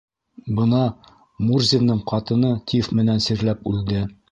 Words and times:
Бына 0.59 0.79
Мурзиндың 1.49 2.01
ҡатыны 2.13 2.51
тиф 2.73 2.91
менән 3.03 3.25
сирләп 3.29 3.73
үлде. 3.75 4.05